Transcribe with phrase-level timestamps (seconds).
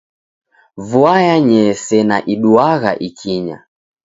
[0.89, 3.57] Vua yanyee sena iduagha ikinya.